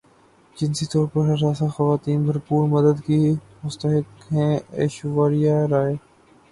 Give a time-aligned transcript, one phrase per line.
[0.57, 3.19] جنسی طور پر ہراساں خواتین بھرپور مدد کی
[3.63, 5.95] مستحق ہیں ایشوریا رائے